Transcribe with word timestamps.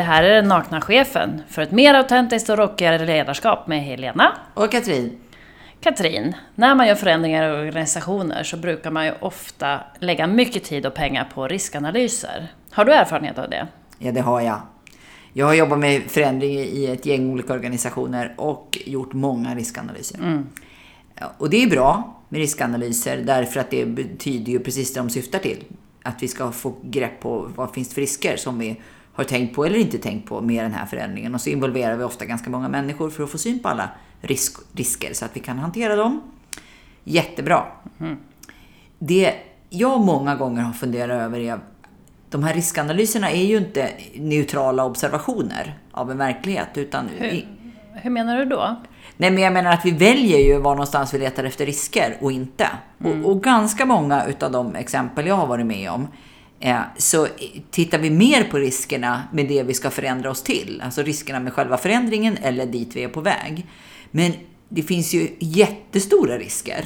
Det 0.00 0.04
här 0.04 0.22
är 0.22 0.34
den 0.34 0.48
nakna 0.48 0.80
chefen 0.80 1.42
för 1.48 1.62
ett 1.62 1.70
mer 1.70 1.94
autentiskt 1.94 2.48
och 2.48 2.58
rockigare 2.58 3.06
ledarskap 3.06 3.66
med 3.66 3.82
Helena. 3.82 4.32
Och 4.54 4.72
Katrin. 4.72 5.20
Katrin, 5.80 6.36
när 6.54 6.74
man 6.74 6.88
gör 6.88 6.94
förändringar 6.94 7.48
i 7.48 7.68
organisationer 7.68 8.42
så 8.42 8.56
brukar 8.56 8.90
man 8.90 9.06
ju 9.06 9.12
ofta 9.20 9.80
lägga 9.98 10.26
mycket 10.26 10.64
tid 10.64 10.86
och 10.86 10.94
pengar 10.94 11.30
på 11.34 11.48
riskanalyser. 11.48 12.52
Har 12.70 12.84
du 12.84 12.92
erfarenhet 12.92 13.38
av 13.38 13.50
det? 13.50 13.66
Ja, 13.98 14.12
det 14.12 14.20
har 14.20 14.40
jag. 14.40 14.60
Jag 15.32 15.46
har 15.46 15.54
jobbat 15.54 15.78
med 15.78 16.02
förändring 16.02 16.58
i 16.58 16.86
ett 16.86 17.06
gäng 17.06 17.32
olika 17.32 17.52
organisationer 17.52 18.34
och 18.36 18.78
gjort 18.86 19.12
många 19.12 19.54
riskanalyser. 19.54 20.18
Mm. 20.18 20.46
Och 21.38 21.50
det 21.50 21.62
är 21.62 21.70
bra 21.70 22.16
med 22.28 22.38
riskanalyser 22.40 23.16
därför 23.16 23.60
att 23.60 23.70
det 23.70 23.86
betyder 23.86 24.52
ju 24.52 24.58
precis 24.58 24.94
det 24.94 25.00
de 25.00 25.10
syftar 25.10 25.38
till. 25.38 25.64
Att 26.02 26.22
vi 26.22 26.28
ska 26.28 26.52
få 26.52 26.74
grepp 26.82 27.20
på 27.20 27.50
vad 27.56 27.74
finns 27.74 27.94
för 27.94 28.00
risker 28.00 28.36
som 28.36 28.58
vi 28.58 28.80
har 29.20 29.28
tänkt 29.28 29.54
på 29.54 29.64
eller 29.64 29.78
inte 29.78 29.98
tänkt 29.98 30.28
på 30.28 30.40
med 30.40 30.64
den 30.64 30.72
här 30.72 30.86
förändringen. 30.86 31.34
Och 31.34 31.40
så 31.40 31.50
involverar 31.50 31.96
vi 31.96 32.04
ofta 32.04 32.24
ganska 32.24 32.50
många 32.50 32.68
människor 32.68 33.10
för 33.10 33.24
att 33.24 33.30
få 33.30 33.38
syn 33.38 33.58
på 33.58 33.68
alla 33.68 33.88
risk, 34.20 34.56
risker 34.72 35.12
så 35.12 35.24
att 35.24 35.36
vi 35.36 35.40
kan 35.40 35.58
hantera 35.58 35.96
dem. 35.96 36.20
Jättebra. 37.04 37.66
Mm. 38.00 38.16
Det 38.98 39.34
jag 39.70 40.00
många 40.00 40.36
gånger 40.36 40.62
har 40.62 40.72
funderat 40.72 41.22
över 41.22 41.40
är 41.40 41.60
de 42.30 42.44
här 42.44 42.54
riskanalyserna 42.54 43.30
är 43.30 43.44
ju 43.44 43.56
inte 43.56 43.90
neutrala 44.14 44.84
observationer 44.84 45.78
av 45.92 46.10
en 46.10 46.18
verklighet. 46.18 46.68
Utan 46.74 47.08
hur, 47.18 47.46
hur 47.94 48.10
menar 48.10 48.38
du 48.38 48.44
då? 48.44 48.76
Nej, 49.16 49.30
men 49.30 49.42
jag 49.42 49.52
menar 49.52 49.72
att 49.72 49.84
vi 49.84 49.90
väljer 49.90 50.38
ju 50.38 50.58
var 50.58 50.74
någonstans 50.74 51.14
vi 51.14 51.18
letar 51.18 51.44
efter 51.44 51.66
risker 51.66 52.16
och 52.20 52.32
inte. 52.32 52.66
Mm. 53.04 53.24
Och, 53.24 53.30
och, 53.30 53.42
ganska 53.42 53.86
många 53.86 54.26
utav 54.26 54.52
de 54.52 54.74
exempel 54.74 55.26
jag 55.26 55.34
har 55.34 55.46
varit 55.46 55.66
med 55.66 55.90
om 55.90 56.08
så 56.96 57.26
tittar 57.70 57.98
vi 57.98 58.10
mer 58.10 58.44
på 58.44 58.56
riskerna 58.58 59.22
med 59.32 59.48
det 59.48 59.62
vi 59.62 59.74
ska 59.74 59.90
förändra 59.90 60.30
oss 60.30 60.42
till. 60.42 60.82
Alltså 60.84 61.02
riskerna 61.02 61.40
med 61.40 61.52
själva 61.52 61.76
förändringen 61.76 62.36
eller 62.36 62.66
dit 62.66 62.96
vi 62.96 63.04
är 63.04 63.08
på 63.08 63.20
väg. 63.20 63.66
Men 64.10 64.32
det 64.68 64.82
finns 64.82 65.14
ju 65.14 65.28
jättestora 65.38 66.38
risker 66.38 66.84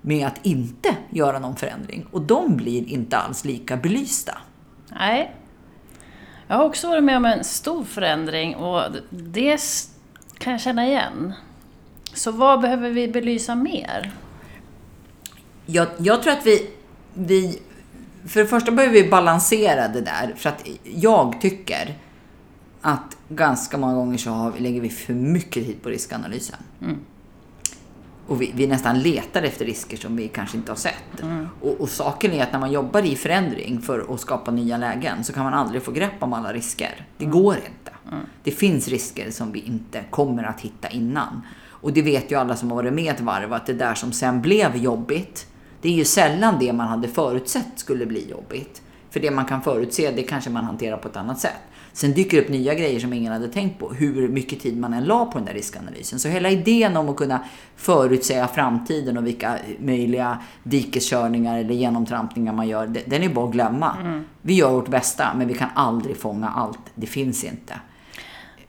med 0.00 0.26
att 0.26 0.46
inte 0.46 0.96
göra 1.10 1.38
någon 1.38 1.56
förändring 1.56 2.06
och 2.10 2.22
de 2.22 2.56
blir 2.56 2.88
inte 2.88 3.16
alls 3.16 3.44
lika 3.44 3.76
belysta. 3.76 4.38
Nej. 4.90 5.34
Jag 6.48 6.56
har 6.56 6.64
också 6.64 6.88
varit 6.88 7.04
med 7.04 7.16
om 7.16 7.24
en 7.24 7.44
stor 7.44 7.84
förändring 7.84 8.56
och 8.56 8.82
det 9.10 9.60
kan 10.38 10.52
jag 10.52 10.60
känna 10.60 10.86
igen. 10.86 11.32
Så 12.14 12.30
vad 12.30 12.60
behöver 12.60 12.90
vi 12.90 13.08
belysa 13.08 13.54
mer? 13.54 14.12
Jag, 15.66 15.88
jag 15.98 16.22
tror 16.22 16.32
att 16.32 16.46
vi, 16.46 16.70
vi... 17.14 17.58
För 18.26 18.40
det 18.40 18.46
första 18.46 18.72
behöver 18.72 18.94
vi 18.94 19.08
balansera 19.08 19.88
det 19.88 20.00
där. 20.00 20.34
För 20.36 20.48
att 20.48 20.68
jag 20.84 21.40
tycker 21.40 21.94
att 22.80 23.16
ganska 23.28 23.78
många 23.78 23.94
gånger 23.94 24.18
så 24.18 24.30
har, 24.30 24.52
lägger 24.58 24.80
vi 24.80 24.90
för 24.90 25.14
mycket 25.14 25.66
tid 25.66 25.82
på 25.82 25.88
riskanalysen. 25.88 26.56
Mm. 26.82 26.96
Och 28.26 28.42
vi, 28.42 28.52
vi, 28.54 28.66
nästan 28.66 29.00
letar 29.00 29.42
efter 29.42 29.64
risker 29.64 29.96
som 29.96 30.16
vi 30.16 30.28
kanske 30.28 30.56
inte 30.56 30.72
har 30.72 30.76
sett. 30.76 31.22
Mm. 31.22 31.48
Och, 31.60 31.80
och, 31.80 31.88
saken 31.88 32.32
är 32.32 32.42
att 32.42 32.52
när 32.52 32.60
man 32.60 32.72
jobbar 32.72 33.02
i 33.02 33.16
förändring 33.16 33.80
för 33.80 34.14
att 34.14 34.20
skapa 34.20 34.50
nya 34.50 34.76
lägen 34.76 35.24
så 35.24 35.32
kan 35.32 35.44
man 35.44 35.54
aldrig 35.54 35.82
få 35.82 35.92
grepp 35.92 36.22
om 36.22 36.32
alla 36.32 36.52
risker. 36.52 37.06
Det 37.18 37.24
mm. 37.24 37.42
går 37.42 37.56
inte. 37.56 37.92
Mm. 38.12 38.24
Det 38.42 38.50
finns 38.50 38.88
risker 38.88 39.30
som 39.30 39.52
vi 39.52 39.60
inte 39.60 40.04
kommer 40.10 40.44
att 40.44 40.60
hitta 40.60 40.88
innan. 40.88 41.42
Och 41.80 41.92
det 41.92 42.02
vet 42.02 42.32
ju 42.32 42.36
alla 42.36 42.56
som 42.56 42.70
har 42.70 42.76
varit 42.76 42.92
med 42.92 43.14
ett 43.14 43.20
varv 43.20 43.52
att 43.52 43.66
det 43.66 43.72
där 43.72 43.94
som 43.94 44.12
sen 44.12 44.42
blev 44.42 44.76
jobbigt, 44.76 45.46
det 45.82 45.88
är 45.88 45.92
ju 45.92 46.04
sällan 46.04 46.56
det 46.60 46.72
man 46.72 46.88
hade 46.88 47.08
förutsett 47.08 47.72
skulle 47.76 48.06
bli 48.06 48.30
jobbigt. 48.30 48.82
För 49.10 49.20
det 49.20 49.30
man 49.30 49.44
kan 49.44 49.62
förutse, 49.62 50.10
det 50.10 50.22
kanske 50.22 50.50
man 50.50 50.64
hanterar 50.64 50.96
på 50.96 51.08
ett 51.08 51.16
annat 51.16 51.38
sätt. 51.38 51.60
Sen 51.92 52.12
dyker 52.12 52.36
det 52.36 52.42
upp 52.42 52.48
nya 52.48 52.74
grejer 52.74 53.00
som 53.00 53.12
ingen 53.12 53.32
hade 53.32 53.48
tänkt 53.48 53.78
på, 53.78 53.88
hur 53.88 54.28
mycket 54.28 54.60
tid 54.60 54.76
man 54.76 54.94
än 54.94 55.04
la 55.04 55.24
på 55.24 55.38
den 55.38 55.46
där 55.46 55.54
riskanalysen. 55.54 56.18
Så 56.18 56.28
hela 56.28 56.50
idén 56.50 56.96
om 56.96 57.08
att 57.08 57.16
kunna 57.16 57.44
förutsäga 57.76 58.48
framtiden 58.48 59.18
och 59.18 59.26
vilka 59.26 59.58
möjliga 59.78 60.38
dikeskörningar 60.62 61.58
eller 61.58 61.74
genomtrampningar 61.74 62.52
man 62.52 62.68
gör, 62.68 62.86
den 62.86 63.22
är 63.22 63.28
bara 63.28 63.46
att 63.46 63.52
glömma. 63.52 63.96
Mm. 64.00 64.24
Vi 64.42 64.54
gör 64.54 64.70
vårt 64.70 64.88
bästa, 64.88 65.34
men 65.34 65.48
vi 65.48 65.54
kan 65.54 65.68
aldrig 65.74 66.16
fånga 66.16 66.48
allt. 66.48 66.80
Det 66.94 67.06
finns 67.06 67.44
inte. 67.44 67.74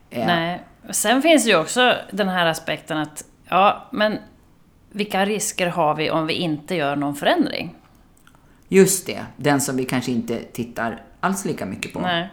Eh. 0.10 0.26
Nej. 0.26 0.62
Sen 0.90 1.22
finns 1.22 1.44
det 1.44 1.50
ju 1.50 1.60
också 1.60 1.96
den 2.12 2.30
här 2.30 2.46
aspekten 2.46 2.98
att, 2.98 3.24
ja, 3.50 3.88
men 3.92 4.18
vilka 4.92 5.26
risker 5.26 5.68
har 5.68 5.96
vi 5.96 6.12
om 6.12 6.28
vi 6.28 6.34
inte 6.34 6.76
gör 6.76 6.96
någon 6.96 7.16
förändring? 7.16 7.76
Just 8.68 9.06
det, 9.06 9.26
den 9.38 9.62
som 9.62 9.78
vi 9.78 9.86
kanske 9.86 10.12
inte 10.12 10.40
tittar 10.40 11.04
alls 11.20 11.46
lika 11.46 11.66
mycket 11.66 11.94
på. 11.94 12.00
Nej. 12.00 12.30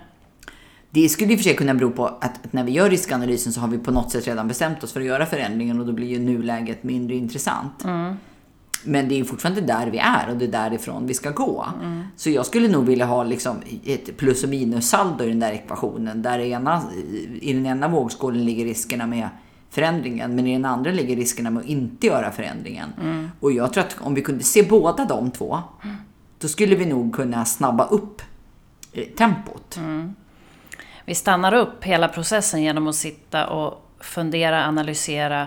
Det 0.90 1.08
skulle 1.08 1.32
i 1.32 1.36
och 1.36 1.38
för 1.38 1.44
sig 1.44 1.56
kunna 1.56 1.74
bero 1.74 1.90
på 1.90 2.06
att 2.06 2.52
när 2.52 2.64
vi 2.64 2.72
gör 2.72 2.90
riskanalysen 2.90 3.52
så 3.52 3.60
har 3.60 3.68
vi 3.68 3.78
på 3.78 3.90
något 3.90 4.10
sätt 4.12 4.26
redan 4.26 4.48
bestämt 4.48 4.84
oss 4.84 4.92
för 4.92 5.00
att 5.00 5.06
göra 5.06 5.26
förändringen 5.26 5.80
och 5.80 5.86
då 5.86 5.92
blir 5.92 6.06
ju 6.06 6.18
nuläget 6.18 6.82
mindre 6.82 7.16
intressant. 7.16 7.84
Mm. 7.84 8.16
Men 8.84 9.08
det 9.08 9.20
är 9.20 9.24
fortfarande 9.24 9.60
där 9.60 9.86
vi 9.86 9.98
är 9.98 10.30
och 10.30 10.36
det 10.36 10.44
är 10.44 10.52
därifrån 10.52 11.06
vi 11.06 11.14
ska 11.14 11.30
gå. 11.30 11.66
Mm. 11.82 12.04
Så 12.16 12.30
jag 12.30 12.46
skulle 12.46 12.68
nog 12.68 12.86
vilja 12.86 13.06
ha 13.06 13.24
liksom 13.24 13.56
ett 13.84 14.16
plus 14.16 14.44
och 14.44 14.48
minus-saldo 14.48 15.24
i 15.24 15.28
den 15.28 15.40
där 15.40 15.52
ekvationen. 15.52 16.22
Där 16.22 16.38
ena, 16.38 16.82
i 17.40 17.52
den 17.52 17.66
ena 17.66 17.88
vågskålen 17.88 18.44
ligger 18.44 18.64
riskerna 18.64 19.06
med 19.06 19.28
förändringen, 19.70 20.34
men 20.34 20.46
i 20.46 20.52
den 20.52 20.64
andra 20.64 20.90
ligger 20.90 21.16
riskerna 21.16 21.50
med 21.50 21.60
att 21.60 21.66
inte 21.68 22.06
göra 22.06 22.32
förändringen. 22.32 22.92
Mm. 23.00 23.30
Och 23.40 23.52
jag 23.52 23.72
tror 23.72 23.84
att 23.84 23.96
om 24.00 24.14
vi 24.14 24.22
kunde 24.22 24.44
se 24.44 24.62
båda 24.62 25.04
de 25.04 25.30
två, 25.30 25.62
då 26.38 26.48
skulle 26.48 26.76
vi 26.76 26.86
nog 26.86 27.14
kunna 27.14 27.44
snabba 27.44 27.86
upp 27.86 28.22
eh, 28.92 29.04
tempot. 29.04 29.76
Mm. 29.76 30.14
Vi 31.04 31.14
stannar 31.14 31.54
upp 31.54 31.84
hela 31.84 32.08
processen 32.08 32.62
genom 32.62 32.88
att 32.88 32.94
sitta 32.94 33.46
och 33.46 33.82
fundera, 34.00 34.66
analysera 34.66 35.46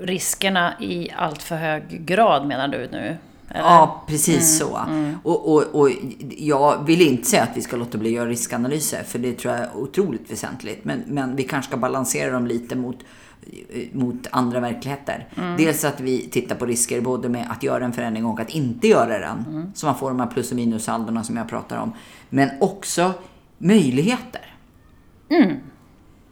riskerna 0.00 0.74
i 0.80 1.10
allt 1.16 1.42
för 1.42 1.56
hög 1.56 2.06
grad 2.06 2.46
menar 2.46 2.68
du 2.68 2.88
nu? 2.92 3.16
Eller? 3.48 3.60
Ja, 3.60 4.04
precis 4.06 4.60
mm, 4.60 4.70
så. 4.70 4.76
Mm. 4.76 5.18
Och, 5.22 5.52
och, 5.52 5.62
och 5.62 5.90
jag 6.36 6.86
vill 6.86 7.00
inte 7.00 7.28
säga 7.28 7.42
att 7.42 7.56
vi 7.56 7.62
ska 7.62 7.76
låta 7.76 7.98
bli 7.98 8.08
att 8.08 8.14
göra 8.14 8.28
riskanalyser, 8.28 9.02
för 9.02 9.18
det 9.18 9.32
tror 9.32 9.54
jag 9.54 9.62
är 9.62 9.76
otroligt 9.76 10.30
väsentligt. 10.30 10.84
Men, 10.84 11.02
men 11.06 11.36
vi 11.36 11.42
kanske 11.42 11.70
ska 11.70 11.76
balansera 11.76 12.32
dem 12.32 12.46
lite 12.46 12.76
mot, 12.76 12.96
mot 13.92 14.26
andra 14.30 14.60
verkligheter. 14.60 15.28
Mm. 15.36 15.56
Dels 15.56 15.84
att 15.84 16.00
vi 16.00 16.28
tittar 16.28 16.56
på 16.56 16.66
risker 16.66 17.00
både 17.00 17.28
med 17.28 17.46
att 17.50 17.62
göra 17.62 17.84
en 17.84 17.92
förändring 17.92 18.26
och 18.26 18.40
att 18.40 18.50
inte 18.50 18.88
göra 18.88 19.18
den. 19.18 19.44
Mm. 19.48 19.72
Så 19.74 19.86
man 19.86 19.98
får 19.98 20.08
de 20.08 20.20
här 20.20 20.26
plus 20.26 20.50
och 20.50 20.56
minussaldorna 20.56 21.24
som 21.24 21.36
jag 21.36 21.48
pratar 21.48 21.78
om. 21.78 21.92
Men 22.30 22.50
också 22.60 23.12
möjligheter. 23.58 24.54
Mm. 25.28 25.56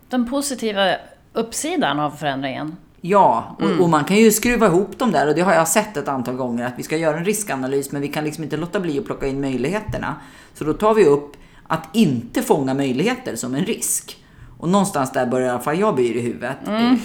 Den 0.08 0.30
positiva 0.30 0.96
uppsidan 1.32 2.00
av 2.00 2.10
förändringen. 2.10 2.76
Ja, 3.04 3.56
och, 3.58 3.64
mm. 3.64 3.80
och, 3.80 3.88
man 3.88 4.04
kan 4.04 4.16
ju 4.16 4.30
skruva 4.30 4.66
ihop 4.66 4.98
dem 4.98 5.12
där 5.12 5.28
och 5.28 5.34
det 5.34 5.40
har 5.40 5.54
jag 5.54 5.68
sett 5.68 5.96
ett 5.96 6.08
antal 6.08 6.34
gånger 6.34 6.66
att 6.66 6.72
vi 6.76 6.82
ska 6.82 6.96
göra 6.96 7.16
en 7.16 7.24
riskanalys 7.24 7.92
men 7.92 8.02
vi 8.02 8.08
kan 8.08 8.24
liksom 8.24 8.44
inte 8.44 8.56
låta 8.56 8.80
bli 8.80 8.98
att 8.98 9.04
plocka 9.04 9.26
in 9.26 9.40
möjligheterna. 9.40 10.16
Så 10.54 10.64
då 10.64 10.72
tar 10.72 10.94
vi 10.94 11.04
upp 11.04 11.36
att 11.66 11.88
inte 11.92 12.42
fånga 12.42 12.74
möjligheter 12.74 13.36
som 13.36 13.54
en 13.54 13.64
risk. 13.64 14.18
Och 14.58 14.68
någonstans 14.68 15.12
där 15.12 15.26
börjar 15.26 15.46
i 15.46 15.50
alla 15.50 15.60
fall 15.60 15.78
jag 15.78 15.94
bli 15.94 16.18
i 16.18 16.20
huvudet. 16.20 16.56
Mm. 16.66 16.98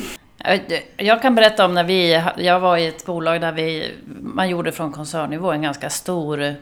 Jag 0.98 1.22
kan 1.22 1.36
berätta 1.36 1.66
om 1.66 1.74
när 1.74 1.84
vi, 1.84 2.24
jag 2.38 2.60
var 2.60 2.78
i 2.78 2.88
ett 2.88 3.06
bolag 3.06 3.42
där 3.42 3.52
vi, 3.52 3.94
man 4.22 4.50
gjorde 4.50 4.72
från 4.72 4.92
koncernnivå 4.92 5.52
en 5.52 5.62
ganska 5.62 5.90
stor 5.90 6.56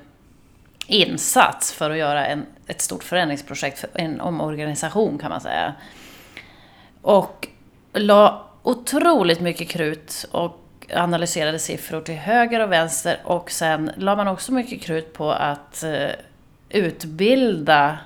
insats 0.88 1.74
för 1.74 1.90
att 1.90 1.98
göra 1.98 2.26
en, 2.26 2.46
ett 2.68 2.82
stort 2.82 3.04
förändringsprojekt, 3.04 3.86
en 3.94 4.22
omorganisation 4.22 5.18
kan 5.18 5.30
man 5.30 5.42
säga. 5.42 5.74
Och 7.02 7.48
la 7.94 8.45
otroligt 8.66 9.40
mycket 9.40 9.70
krut 9.70 10.26
och 10.32 10.62
analyserade 10.94 11.60
siffror 11.60 12.02
till 12.02 12.16
höger 12.16 12.60
och 12.60 12.72
vänster 12.72 13.18
och 13.24 13.52
sen 13.52 13.92
la 13.98 14.16
man 14.16 14.28
också 14.28 14.52
mycket 14.52 14.82
krut 14.82 15.14
på 15.14 15.32
att 15.32 15.84
eh, 15.84 16.10
utbilda 16.70 17.98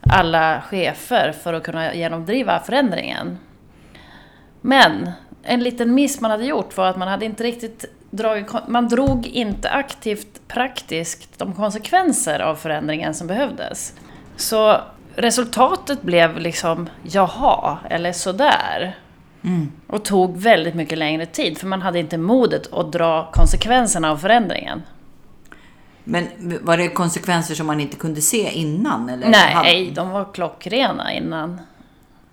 alla 0.00 0.60
chefer 0.60 1.32
för 1.32 1.54
att 1.54 1.62
kunna 1.62 1.94
genomdriva 1.94 2.60
förändringen. 2.60 3.38
Men 4.60 5.10
en 5.42 5.62
liten 5.62 5.94
miss 5.94 6.20
man 6.20 6.30
hade 6.30 6.44
gjort 6.44 6.76
var 6.76 6.86
att 6.86 6.96
man 6.96 7.08
hade 7.08 7.24
inte 7.24 7.44
riktigt 7.44 7.84
dragit, 8.10 8.46
man 8.68 8.88
drog 8.88 9.26
inte 9.26 9.70
aktivt 9.70 10.48
praktiskt 10.48 11.38
de 11.38 11.54
konsekvenser 11.54 12.40
av 12.40 12.54
förändringen 12.54 13.14
som 13.14 13.26
behövdes. 13.26 13.94
Så 14.36 14.80
resultatet 15.16 16.02
blev 16.02 16.38
liksom 16.38 16.88
jaha, 17.02 17.78
eller 17.90 18.12
sådär. 18.12 18.96
Mm. 19.44 19.72
Och 19.86 20.04
tog 20.04 20.36
väldigt 20.36 20.74
mycket 20.74 20.98
längre 20.98 21.26
tid, 21.26 21.58
för 21.58 21.66
man 21.66 21.82
hade 21.82 21.98
inte 21.98 22.18
modet 22.18 22.72
att 22.72 22.92
dra 22.92 23.30
konsekvenserna 23.32 24.10
av 24.10 24.16
förändringen. 24.16 24.82
Men 26.04 26.28
var 26.62 26.76
det 26.76 26.88
konsekvenser 26.88 27.54
som 27.54 27.66
man 27.66 27.80
inte 27.80 27.96
kunde 27.96 28.20
se 28.20 28.50
innan? 28.52 29.08
Eller 29.08 29.28
Nej, 29.28 29.54
hade... 29.54 29.90
de 29.90 30.10
var 30.10 30.32
klockrena 30.32 31.12
innan. 31.12 31.60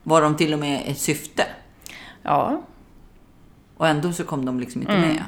Var 0.03 0.21
de 0.21 0.35
till 0.35 0.53
och 0.53 0.59
med 0.59 0.81
ett 0.85 0.97
syfte? 0.97 1.43
Ja. 2.23 2.61
Och 3.77 3.87
ändå 3.87 4.13
så 4.13 4.23
kom 4.23 4.45
de 4.45 4.59
liksom 4.59 4.81
inte 4.81 4.93
mm. 4.93 5.09
med? 5.09 5.23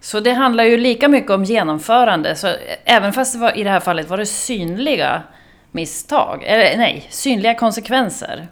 Så 0.00 0.20
det 0.20 0.32
handlar 0.32 0.64
ju 0.64 0.76
lika 0.76 1.08
mycket 1.08 1.30
om 1.30 1.44
genomförande. 1.44 2.36
Så 2.36 2.54
även 2.84 3.12
fast 3.12 3.32
det 3.32 3.38
var, 3.38 3.58
i 3.58 3.64
det 3.64 3.70
här 3.70 3.80
fallet 3.80 4.10
var 4.10 4.16
det 4.16 4.26
synliga 4.26 5.22
misstag, 5.70 6.42
eller 6.46 6.76
nej, 6.76 7.06
synliga 7.10 7.54
konsekvenser. 7.54 8.48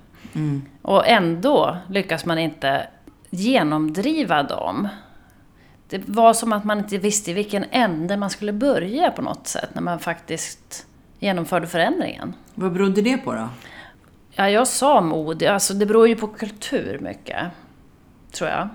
Och 0.82 1.06
ändå 1.08 1.76
lyckas 1.90 2.24
man 2.24 2.38
inte 2.38 2.86
genomdriva 3.30 4.42
dem. 4.42 4.88
Det 5.88 6.08
var 6.08 6.32
som 6.34 6.52
att 6.52 6.64
man 6.64 6.78
inte 6.78 6.98
visste 6.98 7.30
i 7.30 7.34
vilken 7.34 7.64
ände 7.70 8.16
man 8.16 8.30
skulle 8.30 8.52
börja 8.52 9.10
på 9.10 9.22
något 9.22 9.46
sätt 9.46 9.70
när 9.74 9.82
man 9.82 9.98
faktiskt 9.98 10.86
genomförde 11.18 11.66
förändringen. 11.66 12.34
Vad 12.54 12.72
berodde 12.72 13.02
det 13.02 13.16
på 13.18 13.32
då? 13.32 13.48
Ja, 14.34 14.50
jag 14.50 14.66
sa 14.68 15.00
mod. 15.00 15.42
Alltså, 15.42 15.74
det 15.74 15.86
beror 15.86 16.08
ju 16.08 16.16
på 16.16 16.26
kultur 16.26 16.98
mycket, 17.02 17.46
tror 18.32 18.50
jag. 18.50 18.68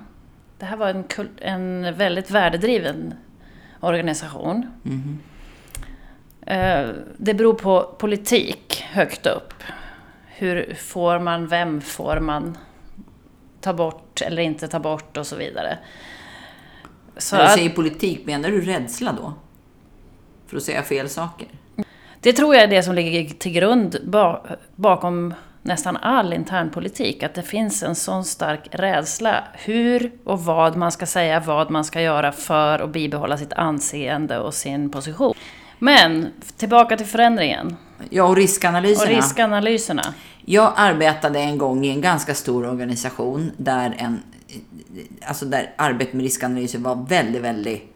Det 0.60 0.66
här 0.66 0.78
var 0.78 0.90
en, 0.90 1.04
en 1.38 1.96
väldigt 1.98 2.32
värdedriven 2.32 3.14
organisation. 3.80 4.68
Eh, 6.42 6.88
Det 7.18 7.34
beror 7.34 7.54
på 7.54 7.96
politik 7.98 8.84
högt 8.92 9.26
upp. 9.26 9.54
Hur 10.42 10.74
får 10.74 11.20
man, 11.20 11.48
vem 11.48 11.82
får 11.82 12.20
man 12.20 12.58
ta 13.60 13.74
bort 13.74 14.22
eller 14.22 14.42
inte 14.42 14.68
ta 14.68 14.80
bort 14.80 15.18
och 15.18 15.28
så 15.28 15.36
vidare. 15.36 15.78
Så 17.18 17.36
När 17.36 17.44
du 17.44 17.50
säger 17.50 17.70
politik, 17.70 18.26
menar 18.26 18.50
du 18.50 18.62
rädsla 18.62 19.12
då? 19.14 19.34
För 20.48 20.58
att 20.58 20.64
säga 20.64 20.84
fel 20.84 21.10
saker? 21.10 21.48
det 22.22 22.34
tror 22.34 22.56
jag 22.56 22.64
är 22.64 22.68
det 22.68 22.84
som 22.84 22.96
ligger 22.96 23.34
till 23.34 23.52
grund 23.52 23.98
ba, 24.04 24.42
bakom 24.76 25.34
nästan 25.62 25.98
all 25.98 26.34
internpolitik. 26.34 27.24
Att 27.24 27.34
det 27.34 27.44
finns 27.44 27.84
en 27.84 27.96
sån 27.96 28.26
stark 28.26 28.68
rädsla 28.72 29.44
hur 29.54 30.12
och 30.24 30.40
vad 30.40 30.76
man 30.76 30.92
ska 30.92 31.06
säga, 31.06 31.40
vad 31.40 31.72
man 31.72 31.86
ska 31.86 32.02
göra 32.02 32.32
för 32.32 32.80
att 32.80 32.90
bibehålla 32.90 33.38
sitt 33.38 33.54
anseende 33.54 34.40
och 34.40 34.54
sin 34.54 34.90
position. 34.90 35.34
Men 35.80 36.28
tillbaka 36.58 36.98
till 36.98 37.06
förändringen 37.06 37.78
Ja, 38.10 38.24
och 38.24 38.30
och 38.30 38.36
riskanalyserna. 39.08 40.14
Jag 40.46 40.74
arbetade 40.76 41.40
en 41.40 41.58
gång 41.58 41.86
i 41.86 41.90
en 41.90 42.02
ganska 42.02 42.36
stor 42.36 42.66
organisation 42.66 43.52
där, 43.58 43.96
en, 43.98 44.20
alltså 45.26 45.46
där 45.46 45.74
arbetet 45.78 46.14
med 46.14 46.24
riskanalyser 46.24 46.80
var 46.80 47.06
väldigt, 47.10 47.42
väldigt 47.42 47.96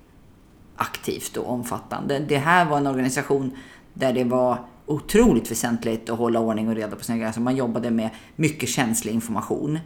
aktivt 0.75 1.37
och 1.37 1.49
omfattande. 1.49 2.19
Det 2.19 2.37
här 2.37 2.65
var 2.65 2.77
en 2.77 2.87
organisation 2.87 3.51
där 3.93 4.13
det 4.13 4.23
var 4.23 4.65
otroligt 4.85 5.51
väsentligt 5.51 6.09
att 6.09 6.17
hålla 6.17 6.39
ordning 6.39 6.69
och 6.69 6.75
reda 6.75 6.95
på 6.95 7.03
sina 7.03 7.17
grejer. 7.17 7.27
Alltså 7.27 7.41
man 7.41 7.55
jobbade 7.55 7.91
med 7.91 8.09
mycket 8.35 8.69
känslig 8.69 9.13
information 9.13 9.79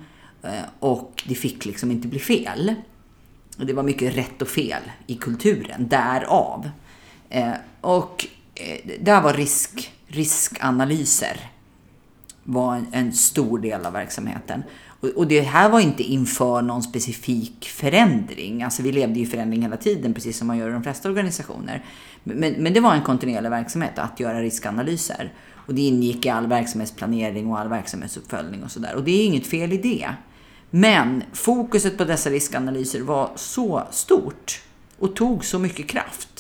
eh, 0.44 0.52
och 0.80 1.24
det 1.28 1.36
fick 1.36 1.66
liksom 1.66 1.92
inte 1.92 2.08
bli 2.08 2.20
fel. 2.20 2.74
Och 3.60 3.66
det 3.66 3.74
var 3.74 3.84
mycket 3.84 4.18
rätt 4.18 4.42
och 4.42 4.48
fel 4.48 4.82
i 5.08 5.16
kulturen, 5.16 5.88
därav. 5.88 6.70
Eh, 7.30 7.52
och 7.82 8.28
eh, 8.56 9.00
där 9.00 9.22
var 9.22 9.34
risk, 9.34 9.92
riskanalyser 10.08 11.50
var 12.50 12.76
en, 12.76 12.88
en 12.92 13.14
stor 13.14 13.60
del 13.60 13.86
av 13.86 13.94
verksamheten. 13.94 14.64
Och, 15.00 15.10
och 15.10 15.28
det 15.28 15.42
här 15.42 15.70
var 15.70 15.80
inte 15.80 16.04
inför 16.04 16.62
någon 16.62 16.84
specifik 16.84 17.70
förändring. 17.70 18.64
Alltså 18.64 18.84
vi 18.84 18.92
levde 18.92 19.20
ju 19.20 19.26
i 19.26 19.30
förändring 19.30 19.62
hela 19.62 19.78
tiden, 19.78 20.14
precis 20.14 20.38
som 20.38 20.48
man 20.48 20.58
gör 20.58 20.70
i 20.70 20.74
de 20.74 20.84
flesta 20.84 21.10
organisationer. 21.10 21.86
Men, 22.24 22.54
men 22.54 22.74
det 22.74 22.80
var 22.80 22.94
en 22.94 23.02
kontinuerlig 23.02 23.50
verksamhet 23.50 24.00
att 24.00 24.20
göra 24.20 24.42
riskanalyser. 24.42 25.34
Och 25.54 25.76
det 25.76 25.82
ingick 25.82 26.26
i 26.26 26.30
all 26.30 26.48
verksamhetsplanering 26.48 27.48
och 27.48 27.60
all 27.60 27.70
verksamhetsuppföljning 27.70 28.64
och 28.64 28.72
sådär. 28.72 28.96
Och 28.96 29.04
det 29.04 29.12
är 29.12 29.26
inget 29.26 29.48
fel 29.48 29.74
i 29.74 29.78
det. 29.78 30.10
Men 30.70 31.24
fokuset 31.34 31.98
på 31.98 32.06
dessa 32.06 32.30
riskanalyser 32.30 33.02
var 33.02 33.32
så 33.36 33.84
stort 33.92 34.62
och 35.00 35.16
tog 35.16 35.46
så 35.46 35.60
mycket 35.60 35.88
kraft. 35.88 36.39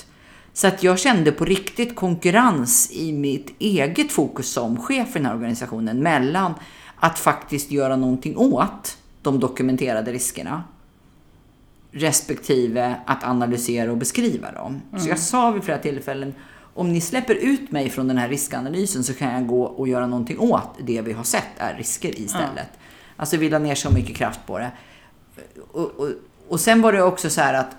Så 0.59 0.67
att 0.67 0.83
jag 0.83 0.99
kände 0.99 1.31
på 1.31 1.45
riktigt 1.45 1.95
konkurrens 1.95 2.91
i 2.91 3.13
mitt 3.13 3.55
eget 3.59 4.11
fokus 4.11 4.49
som 4.49 4.77
chef 4.81 5.11
för 5.11 5.19
den 5.19 5.25
här 5.25 5.35
organisationen 5.35 6.03
mellan 6.03 6.53
att 6.95 7.19
faktiskt 7.19 7.71
göra 7.71 7.95
någonting 7.95 8.37
åt 8.37 8.97
de 9.21 9.39
dokumenterade 9.39 10.11
riskerna 10.11 10.63
respektive 11.91 12.95
att 13.05 13.23
analysera 13.23 13.91
och 13.91 13.97
beskriva 13.97 14.51
dem. 14.51 14.81
Så 14.97 15.09
jag 15.09 15.19
sa 15.19 15.51
vid 15.51 15.63
flera 15.63 15.77
tillfällen 15.77 16.33
om 16.73 16.93
ni 16.93 17.01
släpper 17.01 17.35
ut 17.35 17.71
mig 17.71 17.89
från 17.89 18.07
den 18.07 18.17
här 18.17 18.29
riskanalysen 18.29 19.03
så 19.03 19.13
kan 19.13 19.33
jag 19.33 19.47
gå 19.47 19.63
och 19.63 19.87
göra 19.87 20.07
någonting 20.07 20.39
åt 20.39 20.69
det 20.79 21.01
vi 21.01 21.13
har 21.13 21.23
sett 21.23 21.49
är 21.57 21.77
risker 21.77 22.19
istället. 22.19 22.69
Alltså 23.15 23.37
vi 23.37 23.49
la 23.49 23.59
ner 23.59 23.75
så 23.75 23.91
mycket 23.91 24.15
kraft 24.15 24.39
på 24.45 24.59
det. 24.59 24.71
Och, 25.71 25.85
och, 25.85 26.09
och 26.47 26.59
sen 26.59 26.81
var 26.81 26.93
det 26.93 27.03
också 27.03 27.29
så 27.29 27.41
här 27.41 27.53
att 27.53 27.75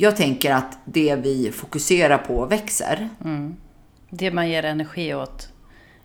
jag 0.00 0.16
tänker 0.16 0.52
att 0.52 0.78
det 0.84 1.16
vi 1.16 1.52
fokuserar 1.52 2.18
på 2.18 2.46
växer. 2.46 3.08
Det 4.10 4.30
man 4.30 4.48
ger 4.48 4.64
energi 4.64 5.14
åt 5.14 5.48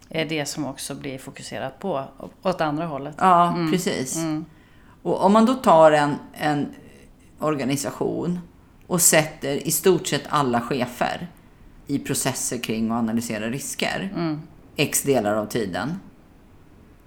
är 0.09 0.25
det 0.25 0.45
som 0.45 0.65
också 0.65 0.95
blir 0.95 1.17
fokuserat 1.17 1.79
på 1.79 2.03
åt 2.41 2.61
andra 2.61 2.85
hållet. 2.85 3.15
Ja, 3.19 3.67
precis. 3.71 4.17
Och 5.01 5.23
om 5.23 5.33
man 5.33 5.45
då 5.45 5.53
tar 5.53 5.91
en, 5.91 6.15
en 6.33 6.67
organisation 7.39 8.39
och 8.87 9.01
sätter 9.01 9.67
i 9.67 9.71
stort 9.71 10.07
sett 10.07 10.23
alla 10.29 10.61
chefer 10.61 11.27
i 11.87 11.99
processer 11.99 12.57
kring 12.57 12.91
att 12.91 12.99
analysera 12.99 13.49
risker, 13.49 14.11
x 14.75 15.03
delar 15.03 15.35
av 15.35 15.45
tiden, 15.45 15.99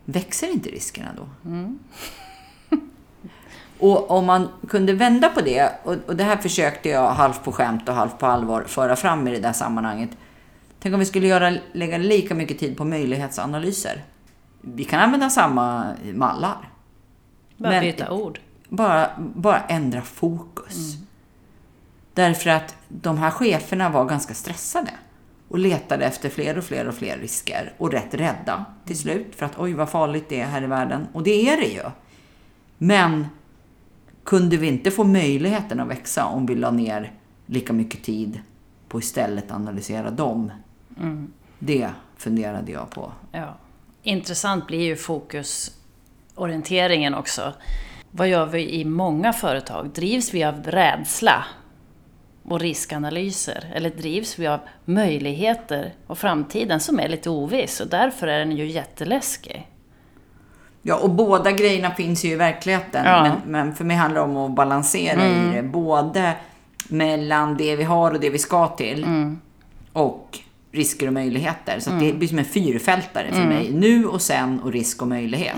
växer 0.04 0.52
inte 0.52 0.70
riskerna 0.70 1.08
då? 1.16 1.50
Och 3.78 4.10
om 4.10 4.24
man 4.24 4.48
kunde 4.68 4.92
vända 4.92 5.28
på 5.28 5.40
det, 5.40 5.72
och, 5.84 5.94
och 6.06 6.16
det 6.16 6.24
här 6.24 6.36
försökte 6.36 6.88
jag 6.88 7.10
halvt 7.10 7.44
på 7.44 7.52
skämt 7.52 7.88
och 7.88 7.94
halvt 7.94 8.18
på 8.18 8.26
allvar 8.26 8.64
föra 8.66 8.96
fram 8.96 9.28
i 9.28 9.30
det 9.30 9.40
där 9.40 9.52
sammanhanget. 9.52 10.10
Tänk 10.80 10.92
om 10.92 10.98
vi 11.00 11.06
skulle 11.06 11.26
göra, 11.26 11.56
lägga 11.72 11.98
lika 11.98 12.34
mycket 12.34 12.58
tid 12.58 12.76
på 12.76 12.84
möjlighetsanalyser. 12.84 14.04
Vi 14.60 14.84
kan 14.84 15.00
använda 15.00 15.30
samma 15.30 15.86
mallar. 16.14 16.68
Bara 17.56 17.70
Men- 17.70 17.80
byta 17.82 18.10
ord. 18.12 18.40
Bara, 18.68 19.10
bara 19.18 19.60
ändra 19.60 20.02
fokus. 20.02 20.96
Därför 22.14 22.50
att 22.50 22.74
de 22.88 23.18
här 23.18 23.30
cheferna 23.30 23.88
var 23.88 24.04
ganska 24.04 24.34
stressade 24.34 24.90
och 25.48 25.58
letade 25.58 26.04
efter 26.04 26.28
fler 26.28 26.58
och 26.58 26.64
fler 26.64 26.88
och 26.88 26.94
fler 26.94 27.16
risker 27.18 27.72
och 27.78 27.92
rätt 27.92 28.14
rädda 28.14 28.64
till 28.84 28.98
slut 28.98 29.34
för 29.36 29.46
att 29.46 29.58
oj 29.58 29.72
vad 29.72 29.88
farligt 29.88 30.28
det 30.28 30.40
är 30.40 30.46
här 30.46 30.62
i 30.62 30.66
världen. 30.66 31.06
Och 31.12 31.22
det 31.22 31.48
är 31.50 31.56
det 31.56 31.66
ju. 31.66 31.82
Men 32.78 33.26
kunde 34.28 34.56
vi 34.56 34.66
inte 34.66 34.90
få 34.90 35.04
möjligheten 35.04 35.80
att 35.80 35.88
växa 35.88 36.26
om 36.26 36.46
vi 36.46 36.54
la 36.54 36.70
ner 36.70 37.12
lika 37.46 37.72
mycket 37.72 38.02
tid 38.02 38.40
på 38.88 38.98
istället 38.98 39.52
analysera 39.52 40.10
dem? 40.10 40.52
Det 41.58 41.90
funderade 42.16 42.72
jag 42.72 42.90
på. 42.90 43.12
Ja. 43.32 43.56
Intressant 44.02 44.66
blir 44.66 44.80
ju 44.80 44.96
fokusorienteringen 44.96 47.14
också. 47.14 47.52
Vad 48.10 48.28
gör 48.28 48.46
vi 48.46 48.74
i 48.74 48.84
många 48.84 49.32
företag? 49.32 49.90
Drivs 49.90 50.34
vi 50.34 50.44
av 50.44 50.64
rädsla 50.64 51.44
och 52.42 52.60
riskanalyser? 52.60 53.72
Eller 53.74 53.90
drivs 53.90 54.38
vi 54.38 54.46
av 54.46 54.60
möjligheter 54.84 55.94
och 56.06 56.18
framtiden 56.18 56.80
som 56.80 57.00
är 57.00 57.08
lite 57.08 57.30
oviss? 57.30 57.80
Och 57.80 57.88
därför 57.88 58.26
är 58.26 58.38
den 58.38 58.56
ju 58.56 58.66
jätteläskig. 58.66 59.68
Ja, 60.88 60.96
och 60.96 61.10
båda 61.10 61.52
grejerna 61.52 61.90
finns 61.90 62.24
ju 62.24 62.28
i 62.28 62.34
verkligheten. 62.34 63.04
Ja. 63.04 63.22
Men, 63.22 63.52
men 63.52 63.74
för 63.74 63.84
mig 63.84 63.96
handlar 63.96 64.20
det 64.20 64.32
om 64.32 64.36
att 64.36 64.56
balansera 64.56 65.26
i 65.26 65.54
det. 65.54 65.62
Både 65.62 66.34
mellan 66.88 67.56
det 67.56 67.76
vi 67.76 67.84
har 67.84 68.10
och 68.10 68.20
det 68.20 68.30
vi 68.30 68.38
ska 68.38 68.68
till. 68.68 69.06
Och 69.92 70.38
risker 70.72 71.06
och 71.06 71.12
möjligheter. 71.12 71.80
Så 71.80 71.90
att 71.90 72.00
det 72.00 72.12
blir 72.12 72.28
som 72.28 72.38
en 72.38 72.44
fyrfältare 72.44 73.32
för 73.32 73.44
mig. 73.44 73.72
Nu 73.72 74.06
och 74.06 74.22
sen 74.22 74.60
och 74.60 74.72
risk 74.72 75.02
och 75.02 75.08
möjlighet. 75.08 75.56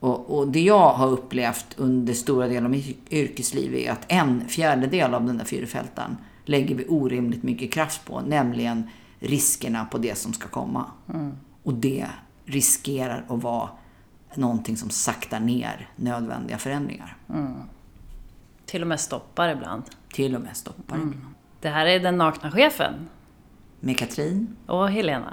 Och, 0.00 0.38
och 0.38 0.48
det 0.48 0.60
jag 0.60 0.88
har 0.88 1.08
upplevt 1.08 1.66
under 1.76 2.14
stora 2.14 2.48
delar 2.48 2.64
av 2.64 2.70
mitt 2.70 3.12
yrkesliv 3.12 3.74
är 3.74 3.92
att 3.92 4.04
en 4.08 4.48
fjärdedel 4.48 5.14
av 5.14 5.26
den 5.26 5.38
där 5.38 5.44
fyrfältaren 5.44 6.16
lägger 6.44 6.74
vi 6.74 6.86
orimligt 6.88 7.42
mycket 7.42 7.72
kraft 7.72 8.04
på. 8.06 8.20
Nämligen 8.20 8.90
riskerna 9.20 9.84
på 9.84 9.98
det 9.98 10.18
som 10.18 10.32
ska 10.32 10.48
komma. 10.48 10.84
Och 11.62 11.74
det 11.74 12.06
riskerar 12.44 13.24
att 13.28 13.42
vara 13.42 13.68
någonting 14.36 14.76
som 14.76 14.90
saktar 14.90 15.40
ner 15.40 15.88
nödvändiga 15.96 16.58
förändringar. 16.58 17.16
Till 18.66 18.82
och 18.82 18.88
med 18.88 19.00
stoppar 19.00 19.48
ibland. 19.48 19.82
Till 20.12 20.34
och 20.34 20.40
med 20.40 20.56
stoppar 20.56 20.96
ibland. 20.96 21.24
Det 21.60 21.68
här 21.68 21.86
är 21.86 22.00
Den 22.00 22.16
nakna 22.16 22.50
chefen 22.50 22.94
Med 23.80 23.98
Katrin 23.98 24.56
och 24.66 24.90
Helena. 24.90 25.32